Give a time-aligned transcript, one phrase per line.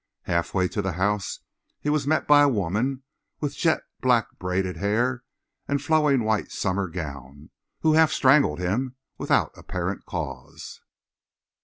[0.23, 1.41] Halfway to the house
[1.79, 3.03] he was met by a woman
[3.39, 5.21] with jet black braided hair
[5.67, 10.81] and flowing white summer gown, who half strangled him without apparent cause.